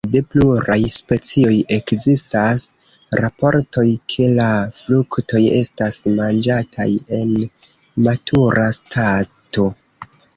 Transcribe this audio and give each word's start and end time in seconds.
De 0.13 0.19
pluraj 0.33 0.75
specioj 0.93 1.57
ekzistas 1.75 2.63
raportoj, 3.19 3.83
ke 4.13 4.25
la 4.39 4.47
fruktoj 4.79 5.41
estas 5.59 5.99
manĝataj 6.21 6.87
en 7.19 7.37
matura 8.09 8.65
stato. 8.79 9.67